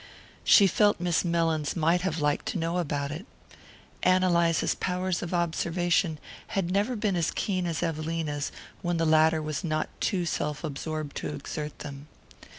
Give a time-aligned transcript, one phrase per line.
[0.43, 3.27] She felt Miss Mellins might have liked to know about it.
[4.01, 6.17] Ann Eliza's powers of observation
[6.57, 8.51] had never been as keen as Evelina's,
[8.81, 12.07] when the latter was not too self absorbed to exert them.